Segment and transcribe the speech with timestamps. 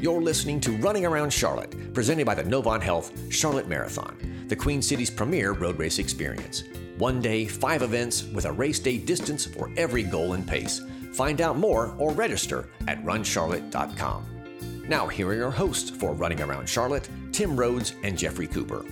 [0.00, 4.80] You're listening to Running Around Charlotte, presented by the Novant Health Charlotte Marathon, the Queen
[4.80, 6.64] City's premier road race experience.
[6.96, 10.80] One day, five events with a race day distance for every goal and pace.
[11.12, 14.84] Find out more or register at runcharlotte.com.
[14.88, 18.86] Now, here are your hosts for Running Around Charlotte Tim Rhodes and Jeffrey Cooper.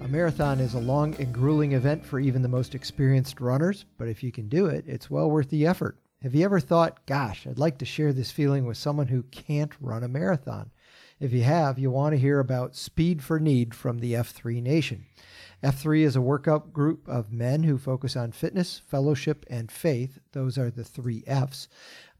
[0.00, 4.08] A marathon is a long and grueling event for even the most experienced runners, but
[4.08, 5.98] if you can do it, it's well worth the effort.
[6.24, 9.72] Have you ever thought, gosh, I'd like to share this feeling with someone who can't
[9.78, 10.70] run a marathon?
[11.20, 15.04] If you have, you want to hear about Speed for Need from the F3 Nation.
[15.62, 20.18] F3 is a workout group of men who focus on fitness, fellowship, and faith.
[20.32, 21.68] Those are the three F's.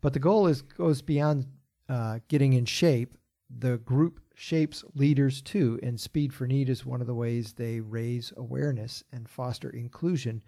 [0.02, 1.46] But the goal is goes beyond
[1.88, 3.16] uh, getting in shape.
[3.48, 7.80] The group shapes leaders too, and Speed for Need is one of the ways they
[7.80, 10.43] raise awareness and foster inclusion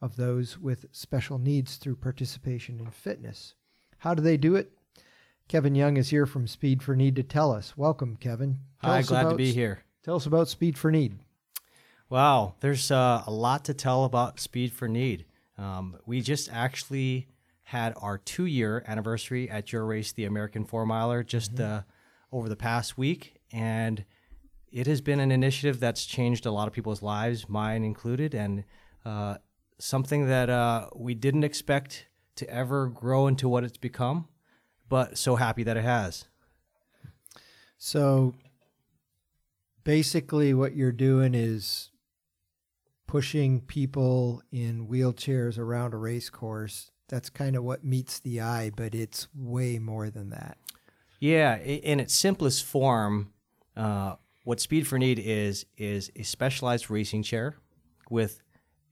[0.00, 3.54] of those with special needs through participation in fitness.
[3.98, 4.72] How do they do it?
[5.48, 7.76] Kevin Young is here from Speed for Need to tell us.
[7.76, 8.60] Welcome, Kevin.
[8.82, 9.82] Tell Hi, glad to be here.
[10.02, 11.18] Tell us about Speed for Need.
[12.08, 15.26] Wow, there's uh, a lot to tell about Speed for Need.
[15.58, 17.28] Um, we just actually
[17.64, 21.82] had our two year anniversary at your race, the American Four Miler, just uh,
[22.32, 23.34] over the past week.
[23.52, 24.04] And
[24.72, 28.64] it has been an initiative that's changed a lot of people's lives, mine included, and
[29.04, 29.36] uh,
[29.80, 34.28] something that uh, we didn't expect to ever grow into what it's become,
[34.88, 36.26] but so happy that it has.
[37.78, 38.34] So
[39.84, 41.90] basically, what you're doing is
[43.06, 46.90] pushing people in wheelchairs around a race course.
[47.08, 50.58] That's kind of what meets the eye, but it's way more than that.
[51.18, 53.32] Yeah, in its simplest form,
[53.76, 54.14] uh,
[54.44, 57.56] what Speed for Need is is a specialized racing chair
[58.08, 58.40] with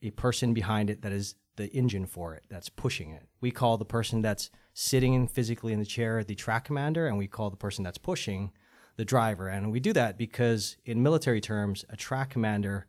[0.02, 3.26] a person behind it that is the engine for it, that's pushing it.
[3.40, 7.18] We call the person that's sitting in physically in the chair the track commander, and
[7.18, 8.52] we call the person that's pushing
[8.96, 9.48] the driver.
[9.48, 12.86] And we do that because, in military terms, a track commander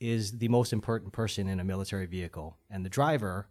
[0.00, 3.48] is the most important person in a military vehicle, and the driver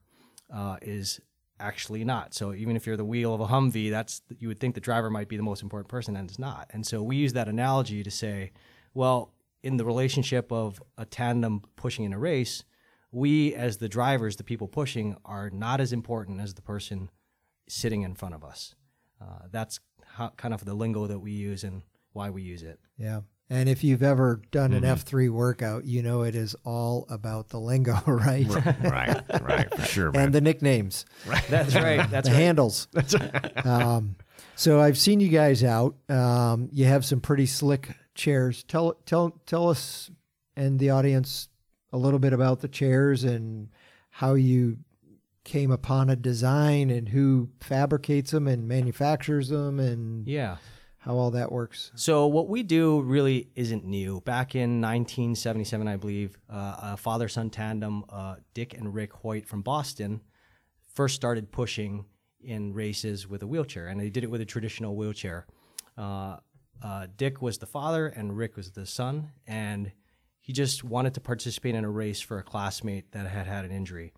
[0.54, 1.22] uh, is
[1.60, 2.34] actually not.
[2.34, 5.10] So even if you're the wheel of a Humvee, that's you would think the driver
[5.10, 6.70] might be the most important person, and it's not.
[6.72, 8.52] And so we use that analogy to say,
[8.94, 12.64] well, in the relationship of a tandem pushing in a race,
[13.12, 17.10] we as the drivers, the people pushing, are not as important as the person
[17.68, 18.76] sitting in front of us.
[19.22, 21.82] Uh, that's how, kind of the lingo that we use and
[22.14, 22.80] why we use it.
[22.98, 23.22] Yeah.
[23.52, 24.84] And if you've ever done Mm-hmm.
[24.86, 28.46] an F3 workout, you know it is all about the lingo, right?
[28.84, 30.26] right, right, for sure, man.
[30.26, 31.44] and the nicknames, Right.
[31.50, 32.08] That's right.
[32.12, 32.42] That's the right.
[32.44, 32.88] handles.
[33.66, 34.16] um,
[34.56, 35.96] so I've seen you guys out.
[36.10, 38.64] Um, you have some pretty slick chairs.
[38.64, 40.12] Tell tell tell us
[40.56, 41.48] and the audience
[41.92, 43.70] a little bit about the chairs and
[44.12, 44.78] how you
[45.44, 50.58] came upon a design and who fabricates them and manufactures them and Yeah.
[51.00, 51.92] how all that works.
[51.96, 54.22] So what we do really isn't new.
[54.22, 59.62] Back in 1977, I believe, uh, a father-son tandem, uh, Dick and Rick Hoyt from
[59.62, 60.22] Boston,
[60.94, 62.06] first started pushing
[62.42, 65.48] in races with a wheelchair, and they did it with a traditional wheelchair.
[65.98, 66.38] Uh,
[66.82, 69.92] uh, Dick was the father, and Rick was the son, and
[70.50, 73.72] he just wanted to participate in a race for a classmate that had had an
[73.72, 74.12] injury.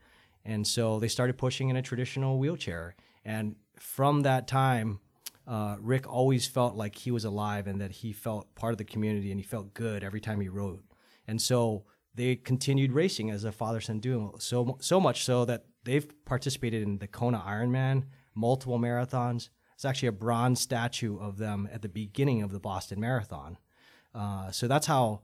[0.45, 2.95] And so they started pushing in a traditional wheelchair.
[3.25, 5.01] And from that time,
[5.45, 8.85] uh, Rick always felt like he was alive and that he felt part of the
[8.85, 10.83] community and he felt good every time he rode.
[11.27, 11.83] And so
[12.15, 14.35] they continued racing as a father son duo.
[14.39, 19.49] So so much so that they've participated in the Kona Ironman, multiple marathons.
[19.75, 23.57] It's actually a bronze statue of them at the beginning of the Boston Marathon.
[24.15, 25.23] Uh, so that's how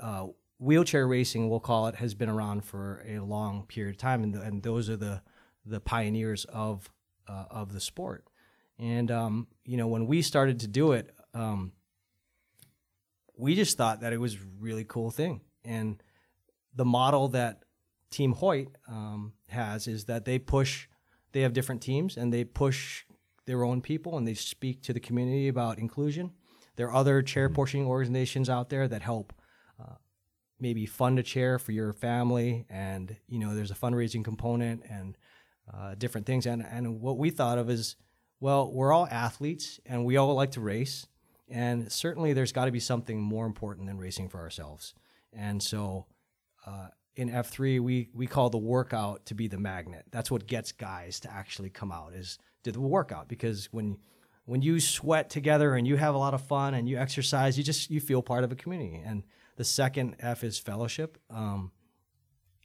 [0.00, 0.26] uh,
[0.58, 4.34] wheelchair racing, we'll call it, has been around for a long period of time, and,
[4.34, 5.22] and those are the
[5.64, 6.90] the pioneers of
[7.28, 8.24] uh, of the sport.
[8.78, 11.72] And um, you know, when we started to do it, um,
[13.36, 15.40] we just thought that it was a really cool thing.
[15.64, 16.02] And
[16.74, 17.64] the model that
[18.10, 20.88] Team Hoyt um, has is that they push,
[21.32, 23.04] they have different teams and they push
[23.46, 26.32] their own people and they speak to the community about inclusion.
[26.76, 29.32] There are other chair pushing organizations out there that help
[30.60, 35.16] maybe fund a chair for your family, and you know there's a fundraising component and
[35.72, 36.46] uh, different things.
[36.46, 37.96] And and what we thought of is,
[38.40, 41.06] well, we're all athletes and we all like to race,
[41.48, 44.94] and certainly there's got to be something more important than racing for ourselves.
[45.32, 46.06] And so
[46.66, 50.06] uh, in F3, we we call the workout to be the magnet.
[50.10, 53.98] That's what gets guys to actually come out is do the workout because when
[54.44, 57.64] when you sweat together and you have a lot of fun and you exercise, you
[57.64, 59.02] just you feel part of a community.
[59.04, 59.24] And
[59.58, 61.18] the second F is fellowship.
[61.30, 61.72] Um,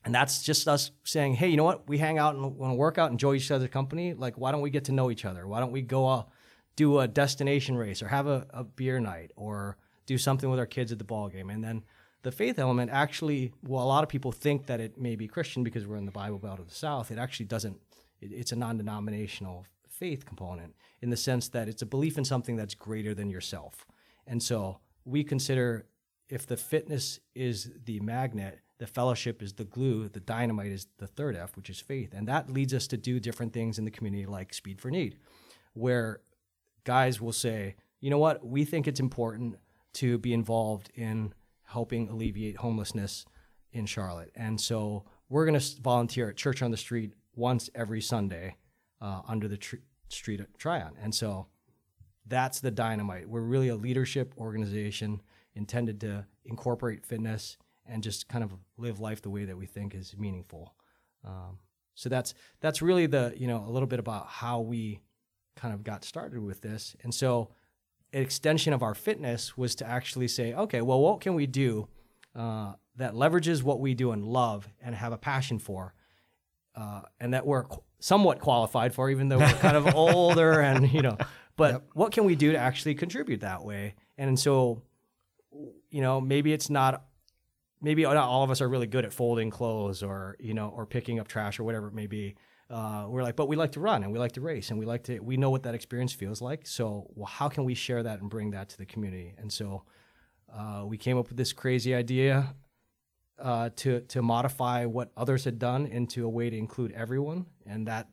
[0.06, 1.90] and that's just us saying, hey, you know what?
[1.90, 4.14] We hang out and want to work out, enjoy each other's company.
[4.14, 5.48] Like, why don't we get to know each other?
[5.48, 6.24] Why don't we go uh,
[6.76, 10.68] do a destination race or have a, a beer night or do something with our
[10.68, 11.50] kids at the ball game.
[11.50, 11.84] And then
[12.22, 15.64] the faith element actually, well, a lot of people think that it may be Christian
[15.64, 17.10] because we're in the Bible Belt of the South.
[17.10, 17.78] It actually doesn't.
[18.22, 22.56] It, it's a non-denominational faith component in the sense that it's a belief in something
[22.56, 23.88] that's greater than yourself.
[24.28, 25.88] And so we consider
[26.34, 31.06] if the fitness is the magnet, the fellowship is the glue, the dynamite is the
[31.06, 32.12] third F, which is faith.
[32.12, 35.20] And that leads us to do different things in the community like Speed for Need,
[35.74, 36.22] where
[36.86, 39.58] guys will say, you know what, we think it's important
[39.94, 41.36] to be involved in
[41.66, 43.26] helping alleviate homelessness
[43.72, 44.32] in Charlotte.
[44.36, 48.56] And so we're going to volunteer at Church on the Street once every Sunday
[49.00, 49.76] uh, under the tr-
[50.10, 50.94] street at Tryon.
[51.00, 51.46] And so
[52.26, 53.30] that's the dynamite.
[53.30, 55.22] We're really a leadership organization
[55.56, 59.94] intended to incorporate fitness and just kind of live life the way that we think
[59.94, 60.74] is meaningful.
[61.26, 61.60] Um,
[61.96, 65.00] so that's that's really the you know a little bit about how we
[65.56, 66.96] kind of got started with this.
[67.04, 67.50] And so
[68.12, 71.88] an extension of our fitness was to actually say, okay, well, what can we do
[72.36, 75.94] uh, that leverages what we do and love and have a passion for,
[76.76, 77.66] uh, and that we're
[78.00, 81.18] somewhat qualified for, even though we're kind of older and you know.
[81.56, 81.84] But yep.
[81.94, 83.96] what can we do to actually contribute that way?
[84.18, 84.82] And so,
[85.90, 87.06] you know, maybe it's not
[87.82, 90.86] maybe not all of us are really good at folding clothes or you know or
[90.86, 92.36] picking up trash or whatever it may be
[92.70, 94.86] uh, we're like, but we like to run and we like to race and we
[94.86, 96.66] like to, we know what that experience feels like.
[96.66, 99.36] So, well, how can we share that and bring that to the community?
[99.38, 99.84] And so,
[100.52, 102.56] uh, we came up with this crazy idea
[103.40, 107.88] uh, to to modify what others had done into a way to include everyone, and
[107.88, 108.10] that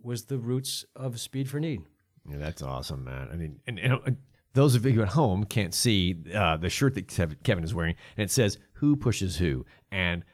[0.00, 1.82] was the roots of Speed for Need.
[2.28, 3.28] Yeah, that's awesome, man.
[3.30, 4.10] I mean, and, and uh,
[4.54, 7.08] those of you at home can't see uh, the shirt that
[7.42, 10.24] Kevin is wearing, and it says "Who pushes who," and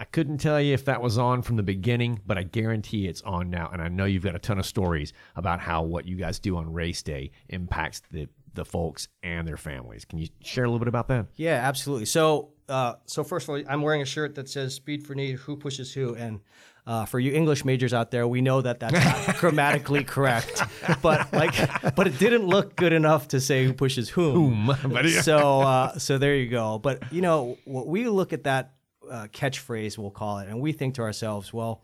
[0.00, 3.22] I couldn't tell you if that was on from the beginning, but I guarantee it's
[3.22, 3.70] on now.
[3.72, 6.56] And I know you've got a ton of stories about how what you guys do
[6.56, 10.04] on race day impacts the the folks and their families.
[10.04, 11.26] Can you share a little bit about that?
[11.36, 12.06] Yeah, absolutely.
[12.06, 15.36] So, uh, so first of all, I'm wearing a shirt that says "Speed for Need:
[15.36, 16.40] Who pushes who," and
[16.86, 20.62] uh, for you English majors out there, we know that that's not grammatically correct,
[21.00, 21.54] but like,
[21.94, 24.66] but it didn't look good enough to say who pushes whom.
[24.66, 25.08] whom.
[25.22, 26.78] so, uh, so there you go.
[26.78, 28.74] But you know, we look at that
[29.10, 31.82] uh, catchphrase, we'll call it, and we think to ourselves, well,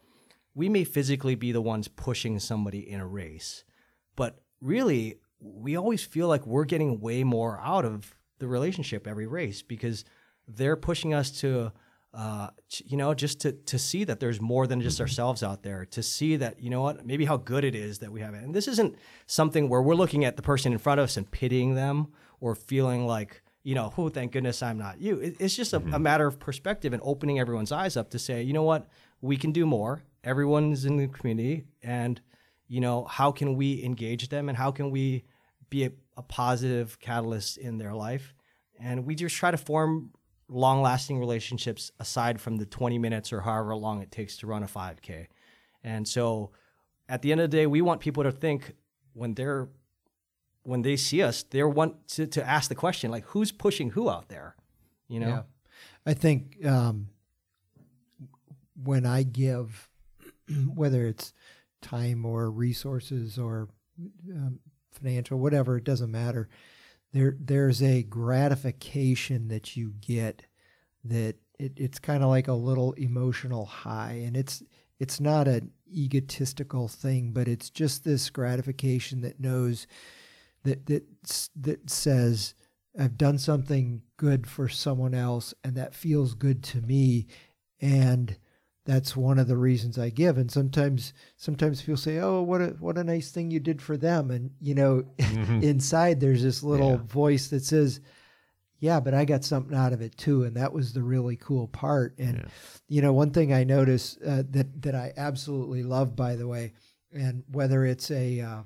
[0.54, 3.64] we may physically be the ones pushing somebody in a race,
[4.16, 9.26] but really, we always feel like we're getting way more out of the relationship every
[9.26, 10.04] race because
[10.56, 11.72] they're pushing us to
[12.12, 12.48] uh,
[12.86, 15.86] you know, just to to see that there's more than just ourselves out there.
[15.86, 18.42] To see that you know what, maybe how good it is that we have it.
[18.42, 21.30] And this isn't something where we're looking at the person in front of us and
[21.30, 22.08] pitying them
[22.40, 25.20] or feeling like you know, oh, thank goodness I'm not you.
[25.20, 25.94] It, it's just a, mm-hmm.
[25.94, 28.88] a, matter of perspective and opening everyone's eyes up to say, you know what,
[29.20, 30.02] we can do more.
[30.24, 32.20] Everyone's in the community, and
[32.68, 35.24] you know, how can we engage them and how can we
[35.68, 38.34] be a, a positive catalyst in their life?
[38.80, 40.10] And we just try to form
[40.50, 44.66] long-lasting relationships aside from the 20 minutes or however long it takes to run a
[44.66, 45.26] 5K.
[45.84, 46.50] And so,
[47.08, 48.74] at the end of the day, we want people to think
[49.14, 49.68] when they're
[50.62, 54.10] when they see us, they want to, to ask the question like, who's pushing who
[54.10, 54.56] out there?
[55.08, 55.42] You know, yeah.
[56.06, 57.08] I think um,
[58.82, 59.88] when I give,
[60.74, 61.32] whether it's
[61.82, 63.68] time or resources or
[64.30, 64.60] um,
[64.92, 66.48] financial, whatever, it doesn't matter.
[67.12, 70.44] There, there's a gratification that you get
[71.04, 74.62] that it, it's kind of like a little emotional high, and it's
[74.98, 79.86] it's not an egotistical thing, but it's just this gratification that knows
[80.62, 81.04] that that
[81.56, 82.54] that says
[82.98, 87.26] I've done something good for someone else and that feels good to me.
[87.80, 88.36] And
[88.90, 92.66] that's one of the reasons I give and sometimes sometimes people say oh what a
[92.80, 95.62] what a nice thing you did for them and you know mm-hmm.
[95.62, 97.02] inside there's this little yeah.
[97.04, 98.00] voice that says
[98.80, 101.68] yeah but I got something out of it too and that was the really cool
[101.68, 102.48] part and yeah.
[102.88, 106.72] you know one thing I notice uh, that that I absolutely love by the way
[107.12, 108.62] and whether it's a uh,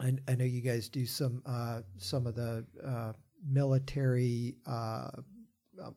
[0.00, 3.12] I, I know you guys do some uh, some of the uh,
[3.48, 5.10] military uh,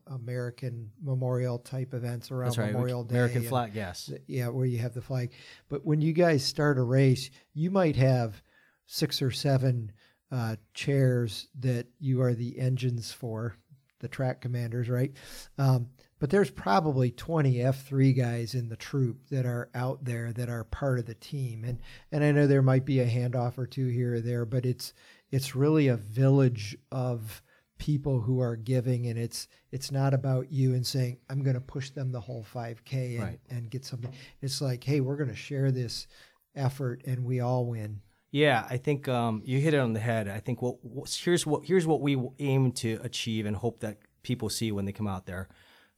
[0.06, 2.72] American memorial type events around right.
[2.72, 3.14] Memorial Day.
[3.16, 4.10] American flag, yes.
[4.26, 5.32] Yeah, where you have the flag.
[5.68, 8.42] But when you guys start a race, you might have
[8.86, 9.92] six or seven
[10.30, 13.56] uh, chairs that you are the engines for,
[14.00, 15.12] the track commanders, right?
[15.58, 15.88] Um,
[16.18, 20.64] but there's probably 20 F3 guys in the troop that are out there that are
[20.64, 21.64] part of the team.
[21.64, 24.64] And and I know there might be a handoff or two here or there, but
[24.64, 24.92] it's
[25.30, 27.42] it's really a village of
[27.78, 31.60] people who are giving and it's it's not about you and saying I'm going to
[31.60, 33.40] push them the whole 5k and, right.
[33.50, 34.12] and get something.
[34.40, 36.06] It's like, hey, we're going to share this
[36.54, 38.00] effort and we all win.
[38.30, 40.28] Yeah, I think um, you hit it on the head.
[40.28, 43.98] I think what, what here's what here's what we aim to achieve and hope that
[44.22, 45.48] people see when they come out there,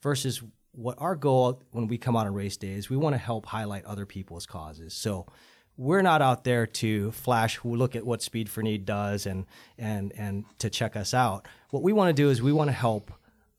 [0.02, 0.42] versus
[0.72, 3.46] what our goal when we come out on race day is we want to help
[3.46, 4.94] highlight other people's causes.
[4.94, 5.26] So
[5.78, 9.46] we're not out there to flash look at what speed for need does and
[9.78, 12.72] and and to check us out what we want to do is we want to
[12.72, 13.12] help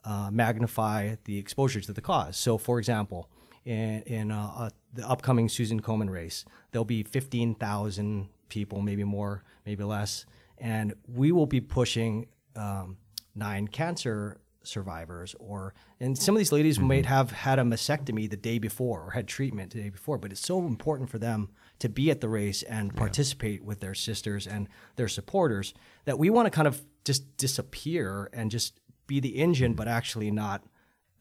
[0.03, 3.29] uh, magnify the exposure to the cause so for example
[3.65, 9.43] in, in uh, uh, the upcoming susan komen race there'll be 15000 people maybe more
[9.65, 10.25] maybe less
[10.57, 12.97] and we will be pushing um,
[13.33, 16.87] nine cancer survivors or and some of these ladies mm-hmm.
[16.87, 20.31] might have had a mastectomy the day before or had treatment the day before but
[20.31, 21.49] it's so important for them
[21.79, 23.67] to be at the race and participate yeah.
[23.67, 25.73] with their sisters and their supporters
[26.05, 30.29] that we want to kind of just disappear and just be the engine but actually
[30.29, 30.63] not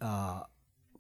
[0.01, 0.41] uh,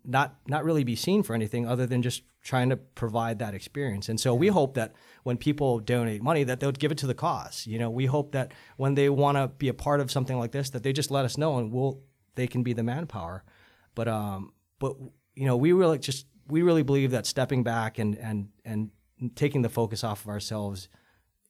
[0.05, 4.09] not not really be seen for anything other than just trying to provide that experience.
[4.09, 7.15] And so we hope that when people donate money that they'll give it to the
[7.15, 7.67] cause.
[7.67, 10.53] You know, we hope that when they want to be a part of something like
[10.53, 12.01] this that they just let us know and we'll
[12.37, 13.45] they can be the manpower.
[13.95, 14.97] But um, but
[15.35, 18.91] you know, we really just we really believe that stepping back and and and
[19.35, 20.89] taking the focus off of ourselves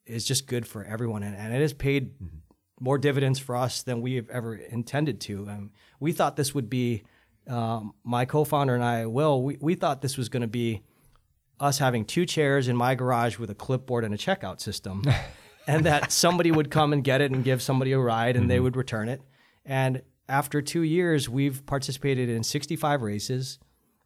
[0.06, 2.38] is just good for everyone, and, and it has paid mm-hmm.
[2.80, 5.48] more dividends for us than we have ever intended to.
[5.48, 5.70] Um,
[6.00, 7.04] we thought this would be
[7.46, 9.42] um, my co-founder and I, Will.
[9.42, 10.82] We, we thought this was going to be
[11.60, 15.04] us having two chairs in my garage with a clipboard and a checkout system,
[15.66, 18.48] and that somebody would come and get it and give somebody a ride, and mm-hmm.
[18.48, 19.20] they would return it.
[19.64, 23.58] And after two years, we've participated in 65 races,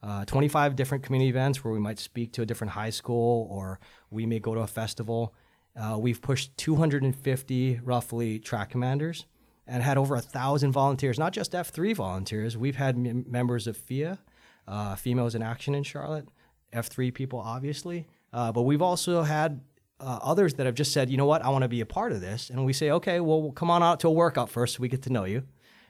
[0.03, 3.79] uh, 25 different community events where we might speak to a different high school or
[4.11, 5.35] we may go to a festival.
[5.81, 9.27] Uh, we've pushed 250 roughly track commanders
[9.67, 12.57] and had over a thousand volunteers, not just F3 volunteers.
[12.57, 14.19] We've had m- members of FIA,
[14.67, 16.29] uh, Females in Action in Charlotte,
[16.73, 18.07] F3 people, obviously.
[18.33, 19.61] Uh, but we've also had
[20.01, 22.11] uh, others that have just said, you know what, I want to be a part
[22.13, 22.51] of this.
[22.51, 24.89] And we say, okay, well, we'll come on out to a workout first so we
[24.89, 25.45] get to know you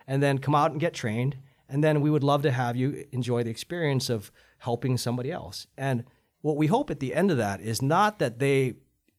[0.06, 1.36] and then come out and get trained.
[1.72, 5.66] And then we would love to have you enjoy the experience of helping somebody else.
[5.78, 6.04] And
[6.42, 8.74] what we hope at the end of that is not that they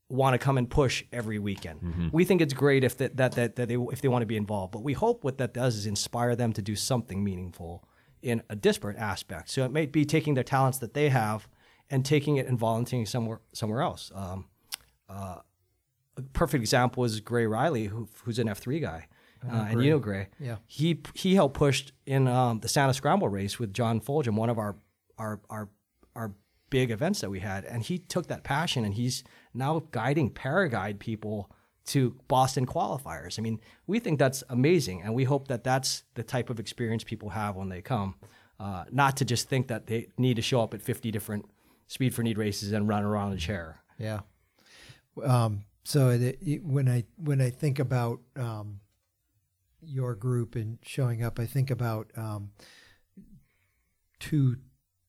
[0.07, 1.81] want to come and push every weekend.
[1.81, 2.07] Mm-hmm.
[2.11, 4.37] We think it's great if that, that, that, that they, if they want to be
[4.37, 7.83] involved, but we hope what that does is inspire them to do something meaningful
[8.21, 9.49] in a disparate aspect.
[9.49, 11.47] So it may be taking their talents that they have
[11.89, 14.11] and taking it and volunteering somewhere somewhere else.
[14.13, 14.45] Um,
[15.09, 15.37] uh,
[16.15, 19.07] a perfect example is Gray Riley, who, who's an F3 guy
[19.51, 20.27] uh, and you know Gray.
[20.39, 20.57] Yeah.
[20.67, 24.57] He he helped push in um, the Santa Scramble race with John Fulgham, one of
[24.57, 24.75] our
[25.17, 25.69] our our
[26.15, 26.33] our
[26.69, 29.23] big events that we had, and he took that passion and he's
[29.53, 31.51] now guiding paraguide people
[31.85, 33.37] to Boston qualifiers.
[33.37, 37.03] I mean, we think that's amazing, and we hope that that's the type of experience
[37.03, 38.15] people have when they come.
[38.59, 41.45] Uh, not to just think that they need to show up at 50 different
[41.87, 43.81] speed for need races and run around a chair.
[43.97, 44.21] Yeah.
[45.21, 48.79] Um, so it, it, when I when I think about um,
[49.85, 52.51] your group and showing up, I think about um,
[54.19, 54.57] two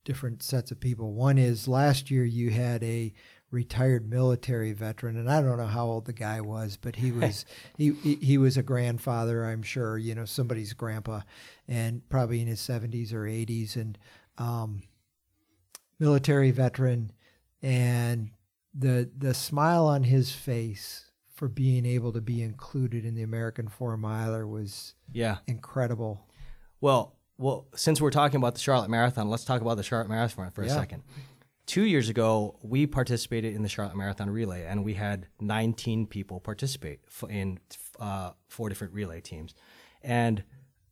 [0.03, 1.13] different sets of people.
[1.13, 3.13] One is last year you had a
[3.51, 7.45] retired military veteran, and I don't know how old the guy was, but he was
[7.77, 11.21] he, he was a grandfather, I'm sure, you know, somebody's grandpa,
[11.67, 13.97] and probably in his 70s or 80s, and
[14.37, 14.83] um,
[15.99, 17.11] military veteran,
[17.61, 18.29] and
[18.73, 21.04] the the smile on his face
[21.35, 26.25] for being able to be included in the American Four Miler was yeah incredible.
[26.81, 30.51] Well, well, since we're talking about the Charlotte Marathon, let's talk about the Charlotte Marathon
[30.51, 30.73] for a yeah.
[30.73, 31.03] second.
[31.65, 36.39] Two years ago, we participated in the Charlotte Marathon relay, and we had 19 people
[36.39, 37.59] participate in
[37.99, 39.55] uh, four different relay teams.
[40.03, 40.43] And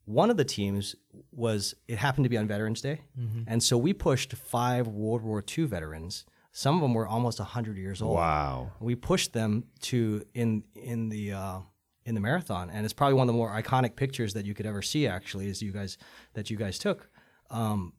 [0.05, 0.95] one of the teams
[1.31, 3.43] was it happened to be on Veterans Day, mm-hmm.
[3.47, 7.77] and so we pushed five World War II veterans some of them were almost 100
[7.77, 8.15] years old.
[8.15, 8.71] Wow.
[8.79, 11.59] We pushed them to in in the uh,
[12.05, 14.67] in the marathon, and it's probably one of the more iconic pictures that you could
[14.67, 15.07] ever see.
[15.07, 15.97] Actually, is you guys
[16.33, 17.09] that you guys took.
[17.49, 17.93] Um,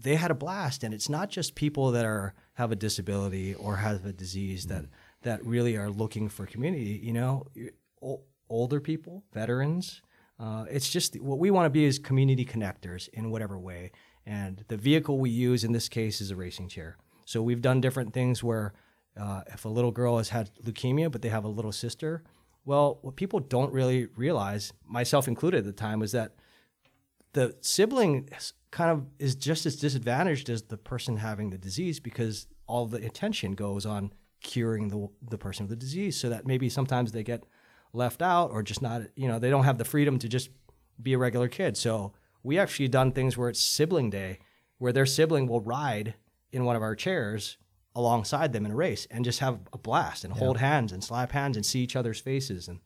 [0.00, 3.76] they had a blast, and it's not just people that are have a disability or
[3.76, 4.84] have a disease that
[5.22, 7.00] that really are looking for community.
[7.02, 7.46] You know,
[8.00, 10.02] o- older people, veterans.
[10.38, 13.90] Uh, it's just what we want to be is community connectors in whatever way.
[14.24, 16.96] And the vehicle we use in this case is a racing chair.
[17.28, 18.72] So we've done different things where
[19.14, 22.24] uh, if a little girl has had leukemia, but they have a little sister,
[22.64, 26.36] well, what people don't really realize, myself included at the time, is that
[27.34, 28.30] the sibling
[28.70, 33.04] kind of is just as disadvantaged as the person having the disease because all the
[33.04, 36.18] attention goes on curing the, the person with the disease.
[36.18, 37.44] So that maybe sometimes they get
[37.92, 40.48] left out or just not you know they don't have the freedom to just
[41.02, 41.76] be a regular kid.
[41.76, 44.38] So we actually done things where it's sibling day
[44.78, 46.14] where their sibling will ride
[46.52, 47.58] in one of our chairs
[47.94, 51.32] alongside them in a race and just have a blast and hold hands and slap
[51.32, 52.68] hands and see each other's faces.
[52.68, 52.80] And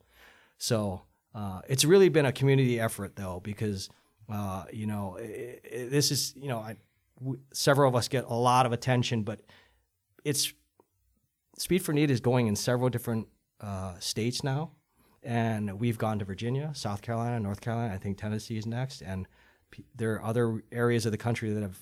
[0.57, 1.03] so
[1.35, 3.89] uh, it's really been a community effort though, because
[4.31, 6.77] uh, you know i i this is you know I,
[7.19, 9.41] w- several of us get a lot of attention, but
[10.23, 10.53] it's
[11.57, 13.27] Speed for Need is going in several different
[13.61, 14.71] uh, states now,
[15.21, 17.93] and we've gone to Virginia, South Carolina, North Carolina.
[17.93, 19.27] I think Tennessee is next, and
[19.69, 21.79] p- there are other areas of the country that have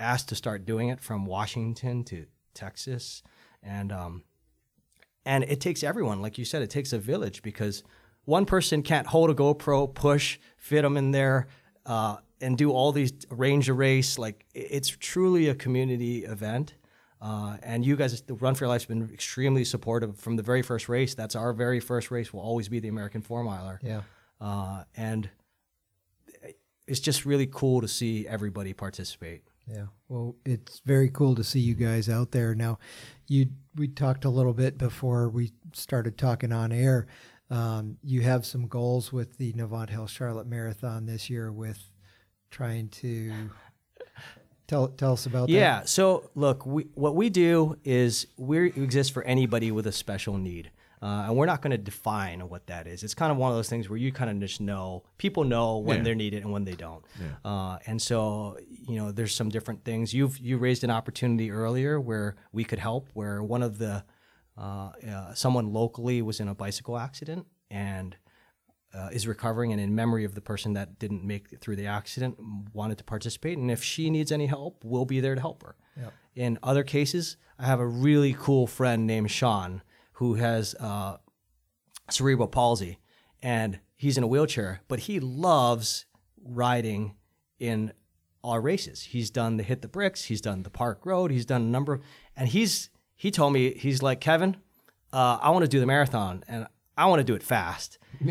[0.00, 3.22] asked to start doing it, from Washington to Texas,
[3.62, 4.24] and um,
[5.24, 7.82] and it takes everyone, like you said, it takes a village because
[8.24, 11.48] one person can't hold a GoPro, push, fit them in there,
[11.86, 14.18] uh, and do all these range a race.
[14.18, 16.74] Like it's truly a community event.
[17.20, 20.62] Uh, and you guys, the Run for Your Life's been extremely supportive from the very
[20.62, 21.14] first race.
[21.14, 22.32] That's our very first race.
[22.32, 23.78] Will always be the American Four Miler.
[23.82, 24.00] Yeah.
[24.40, 25.28] Uh, and
[26.86, 29.42] it's just really cool to see everybody participate.
[29.72, 29.86] Yeah.
[30.08, 32.54] Well, it's very cool to see you guys out there.
[32.54, 32.78] Now,
[33.28, 33.46] you
[33.76, 37.06] we talked a little bit before we started talking on air.
[37.50, 41.80] Um, you have some goals with the Novant Health Charlotte Marathon this year with
[42.50, 43.32] trying to
[44.66, 45.54] tell tell us about that.
[45.54, 45.82] Yeah.
[45.84, 50.70] So look, we, what we do is we exist for anybody with a special need.
[51.02, 53.02] Uh, and we're not going to define what that is.
[53.02, 55.78] It's kind of one of those things where you kind of just know people know
[55.78, 56.02] when Yeah.
[56.04, 57.04] they're needed and when they don't.
[57.44, 60.12] Uh, and so you know, there's some different things.
[60.12, 63.08] You've you raised an opportunity earlier where we could help.
[63.14, 64.04] Where one of the
[64.58, 68.16] uh, uh, someone locally was in a bicycle accident and
[68.92, 71.86] uh, is recovering and in memory of the person that didn't make it through the
[71.86, 72.36] accident
[72.74, 75.76] wanted to participate and if she needs any help we'll be there to help her
[76.34, 79.80] in other cases i have a really cool friend named sean
[80.20, 81.16] who has uh,
[82.10, 82.98] cerebral palsy
[83.42, 86.04] and he's in a wheelchair but he loves
[86.44, 87.14] riding
[87.58, 87.90] in
[88.44, 89.02] our races.
[89.02, 91.94] He's done the hit the bricks he's done the park road he's done a number
[91.94, 92.02] of
[92.36, 94.56] and he's he told me he's like kevin
[95.12, 96.66] uh, i want to do the marathon and
[96.98, 97.98] i want to do it fast.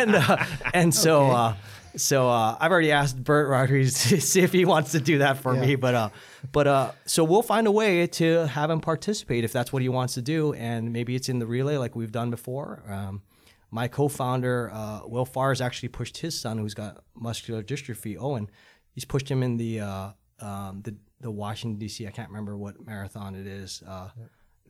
[0.00, 1.54] And uh, and so uh,
[1.96, 5.38] so uh, I've already asked Bert Rodriguez to see if he wants to do that
[5.38, 6.08] for me, but uh,
[6.52, 9.88] but uh, so we'll find a way to have him participate if that's what he
[9.88, 12.82] wants to do, and maybe it's in the relay like we've done before.
[12.88, 13.22] Um,
[13.70, 18.48] my co-founder uh, Will Farrs actually pushed his son, who's got muscular dystrophy, Owen.
[18.92, 22.06] He's pushed him in the uh, um, the the Washington D.C.
[22.06, 23.82] I can't remember what marathon it is.
[23.86, 24.10] Uh,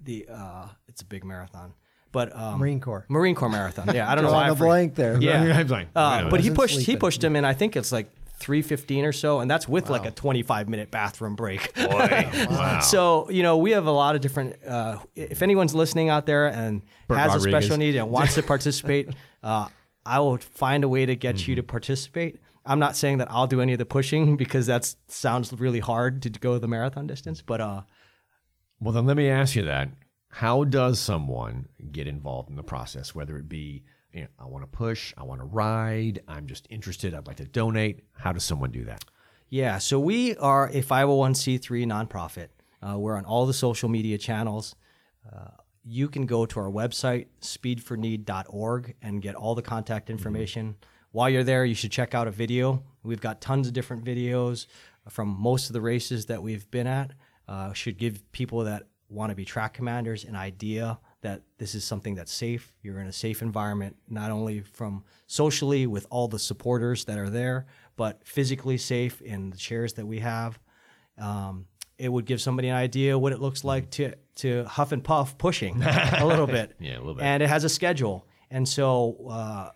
[0.03, 1.75] The uh, it's a big marathon,
[2.15, 3.05] but um, Marine Corps.
[3.11, 3.95] Marine Corps marathon.
[3.95, 5.21] Yeah, I don't know why Drawing I a forget- blank there.
[5.21, 7.01] Yeah, I'm like, uh, but he Wasn't pushed he sleeping.
[7.01, 7.45] pushed him in.
[7.45, 10.69] I think it's like three fifteen or so, and that's with like a twenty five
[10.69, 11.75] minute bathroom break.
[11.75, 12.81] boy, wow.
[12.81, 14.57] So you know we have a lot of different.
[14.65, 17.65] Uh, if anyone's listening out there and Bert has a Rodriguez.
[17.65, 19.11] special need and wants to participate,
[19.43, 19.69] uh,
[20.07, 21.51] I will find a way to get Mm-hmm.
[21.51, 22.41] you to participate.
[22.67, 26.23] I'm not saying that I'll do any of the pushing because that sounds really hard
[26.23, 27.83] to go the marathon distance, but uh,
[28.81, 29.89] Well, then let me ask you that.
[30.35, 33.15] How does someone get involved in the process?
[33.15, 36.67] Whether it be, you know, I want to push, I want to ride, I'm just
[36.71, 38.01] interested, I'd like to donate.
[38.15, 39.05] How does someone do that?
[39.49, 42.49] Yeah, so we are a 501c3 nonprofit.
[42.83, 44.75] Uh, we're on all the social media channels.
[45.33, 45.51] Uh,
[45.85, 50.75] you can go to our website, speedforneed.org, and get all the contact information.
[51.13, 52.83] While you're there, you should check out a video.
[53.05, 54.67] We've got tons of different videos
[55.09, 57.13] from most of the races that we've been at.
[57.47, 61.85] Uh, should give people that want to be track commanders an idea that this is
[61.85, 62.75] something that's safe.
[62.83, 67.31] You're in a safe environment, not only from socially with all the supporters that are
[67.31, 70.59] there, but physically safe in the chairs that we have.
[71.19, 75.03] Um, it would give somebody an idea what it looks like to to huff and
[75.03, 75.81] puff pushing
[76.19, 76.75] a little bit.
[76.81, 77.25] Yeah, a little bit.
[77.25, 79.71] And it has a schedule, and so uh,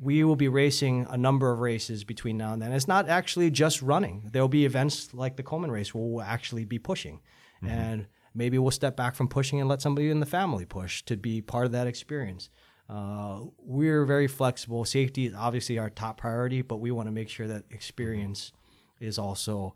[0.00, 2.72] we will be racing a number of races between now and then.
[2.72, 4.30] It's not actually just running.
[4.32, 7.20] There'll be events like the Komen race where we'll actually be pushing,
[7.62, 11.16] and maybe we'll step back from pushing and let somebody in the family push to
[11.16, 12.50] be part of that experience.
[12.88, 14.84] Uh, we're very flexible.
[14.84, 18.52] Safety is obviously our top priority, but we want to make sure that experience
[19.00, 19.74] is also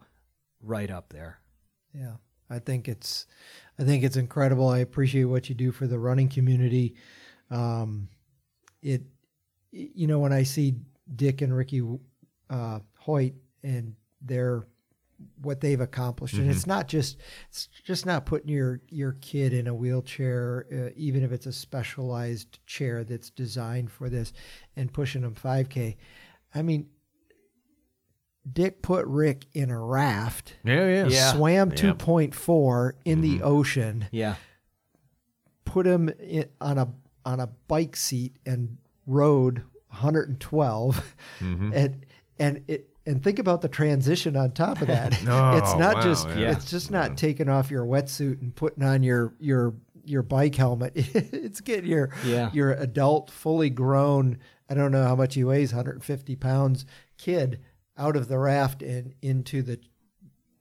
[0.60, 1.38] right up there.
[1.92, 2.14] Yeah,
[2.50, 3.26] I think it's,
[3.78, 4.68] I think it's incredible.
[4.68, 6.96] I appreciate what you do for the running community.
[7.50, 8.08] Um,
[8.82, 9.02] it,
[9.70, 10.74] you know, when I see
[11.14, 11.82] Dick and Ricky
[12.50, 14.66] uh, Hoyt and their
[15.40, 17.16] what they've accomplished, and it's not just
[17.48, 21.52] it's just not putting your your kid in a wheelchair, uh, even if it's a
[21.52, 24.32] specialized chair that's designed for this,
[24.76, 25.96] and pushing them 5K.
[26.54, 26.86] I mean,
[28.50, 31.06] Dick put Rick in a raft Yeah, yeah.
[31.06, 31.32] Yeah.
[31.32, 31.92] swam Yeah.
[31.94, 33.44] 2.4 in the Mm-hmm.
[33.46, 34.36] ocean, Yeah.
[35.64, 36.88] put him in, on a
[37.24, 41.72] on a bike seat and rode 112 Mm-hmm.
[41.74, 42.06] and
[42.38, 45.18] and it and think about the transition on top of that.
[45.26, 46.50] Oh, it's not wow, just yeah.
[46.52, 50.92] it's just not taking off your wetsuit and putting on your your your bike helmet.
[50.96, 52.50] it's getting your Yeah.
[52.52, 54.38] your adult, fully grown.
[54.68, 56.86] I don't know how much he weighs, 150 pounds
[57.18, 57.60] kid
[57.96, 59.78] out of the raft and into the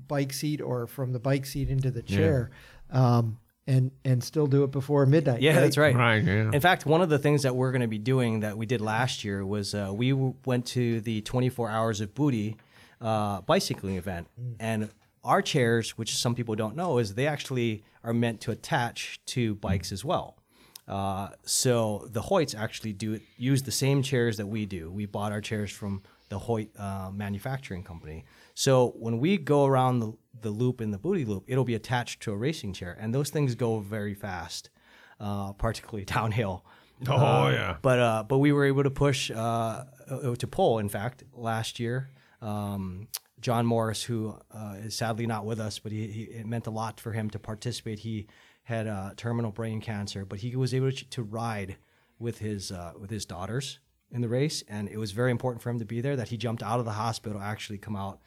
[0.07, 2.51] bike seat or from the bike seat into the chair,
[2.91, 5.41] um, and and still do it before midnight.
[5.41, 5.95] Yeah, that's right.
[5.95, 6.51] Right, yeah.
[6.51, 8.81] In fact, one of the things that we're going to be doing that we did
[8.81, 12.57] last year was uh, we w- went to the 24 Hours of Booty
[13.01, 14.27] uh, bicycling event,
[14.59, 14.89] and
[15.23, 19.55] our chairs, which some people don't know, is they actually are meant to attach to
[19.55, 20.37] bikes as well.
[20.85, 24.91] Uh, so the Hoyts actually do use the same chairs that we do.
[24.91, 28.25] We bought our chairs from the Hoyt uh, manufacturing company.
[28.53, 32.21] So when we go around the, the loop in the booty loop, it'll be attached
[32.21, 34.69] to a racing chair, and those things go very fast,
[35.19, 36.65] uh, particularly downhill.
[37.07, 37.77] Oh, yeah.
[37.81, 40.79] But uh, but we were able to push uh, uh, to pull.
[40.79, 42.09] In fact, last year,
[42.41, 43.07] um,
[43.41, 46.71] John Morris, who uh, is sadly not with us, but he, he it meant a
[46.71, 47.99] lot for him to participate.
[47.99, 48.27] He
[48.63, 51.77] had uh, terminal brain cancer, but he was able to, to ride
[52.19, 53.79] with his uh, with his daughters
[54.11, 56.15] in the race, and it was very important for him to be there.
[56.15, 58.19] That he jumped out of the hospital, actually come out,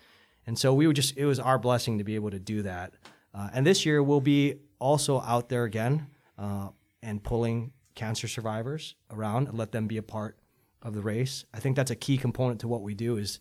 [0.46, 2.94] and so we were just it was our blessing to be able to do that.
[3.34, 6.06] Uh, and this year we'll be also out there again
[6.38, 6.68] uh,
[7.02, 10.38] and pulling cancer survivors around and let them be a part
[10.82, 11.44] of the race.
[11.52, 13.40] I think that's a key component to what we do is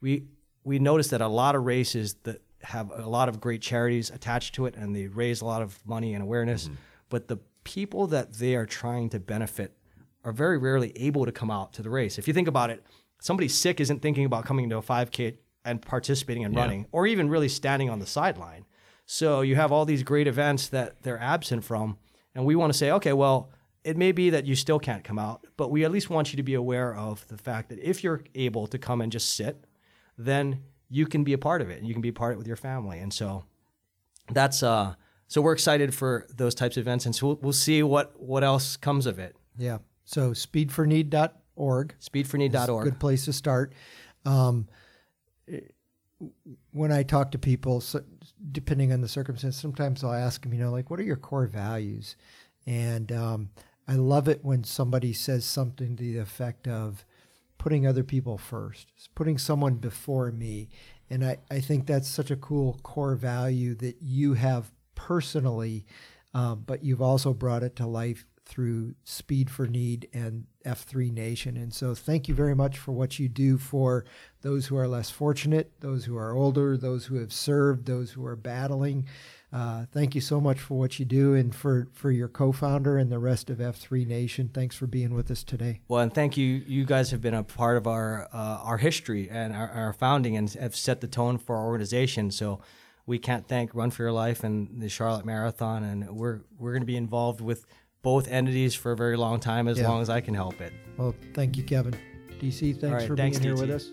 [0.00, 0.24] we
[0.64, 4.54] we notice that a lot of races that have a lot of great charities attached
[4.54, 6.68] to it and they raise a lot of money and awareness,
[7.08, 9.76] but the people that they are trying to benefit
[10.24, 12.18] are very rarely able to come out to the race.
[12.18, 12.84] If you think about it,
[13.20, 15.36] somebody sick isn't thinking about coming to a 5K
[15.66, 18.64] and participating and running or even really standing on the sideline.
[19.04, 21.98] So you have all these great events that they're absent from,
[22.34, 23.50] and we want to say, okay, well,
[23.84, 26.36] it may be that you still can't come out, but we at least want you
[26.38, 29.64] to be aware of the fact that if you're able to come and just sit,
[30.16, 32.36] then you can be a part of it and you can be a part of
[32.36, 32.98] it with your family.
[32.98, 33.44] And so
[34.32, 34.94] that's uh
[35.28, 38.42] so we're excited for those types of events and so we'll, we'll see what what
[38.42, 39.36] else comes of it.
[39.56, 39.78] Yeah.
[40.04, 41.94] So speedforneed.org.
[42.00, 42.84] Speedforneed.org.
[42.84, 43.72] Good place to start.
[44.24, 44.68] Um,
[46.72, 48.02] when I talk to people, so
[48.52, 51.46] depending on the circumstance, sometimes I'll ask them, you know, like, what are your core
[51.46, 52.16] values?
[52.66, 53.50] And um,
[53.86, 57.04] I love it when somebody says something to the effect of
[57.58, 60.68] putting other people first, putting someone before me.
[61.10, 65.86] And I, I think that's such a cool core value that you have personally,
[66.34, 71.56] um, but you've also brought it to life through Speed for Need and F3 Nation.
[71.56, 74.04] And so thank you very much for what you do for
[74.42, 78.24] those who are less fortunate, those who are older, those who have served, those who
[78.24, 79.06] are battling.
[79.52, 83.10] Uh, thank you so much for what you do and for, for your co-founder and
[83.10, 84.48] the rest of F3 Nation.
[84.52, 85.80] Thanks for being with us today.
[85.88, 86.62] Well, and thank you.
[86.66, 90.36] You guys have been a part of our uh, our history and our, our founding,
[90.36, 92.30] and have set the tone for our organization.
[92.30, 92.60] So
[93.06, 96.82] we can't thank Run for Your Life and the Charlotte Marathon, and we're we're going
[96.82, 97.66] to be involved with
[98.06, 99.88] both entities for a very long time, as Yeah.
[99.88, 100.72] long as I can help it.
[100.96, 101.92] Well, thank you, Kevin.
[102.38, 103.90] DC, thanks right, for thanks, being here with us.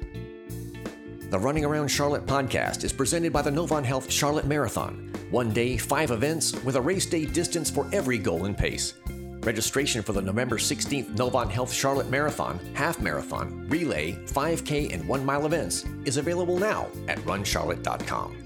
[1.31, 5.11] The Running Around Charlotte podcast is presented by the Novant Health Charlotte Marathon.
[5.31, 8.93] One day, five events with a race day distance for every goal and pace.
[9.41, 15.25] Registration for the November 16th Novant Health Charlotte Marathon, Half Marathon, Relay, 5K, and 1
[15.25, 18.42] mile events is available now at runcharlotte.com.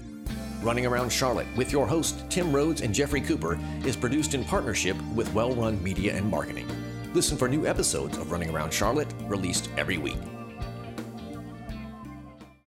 [0.62, 4.96] Running Around Charlotte with your hosts Tim Rhodes and Jeffrey Cooper is produced in partnership
[5.14, 6.66] with Well Run Media and Marketing.
[7.14, 10.18] Listen for new episodes of Running Around Charlotte released every week.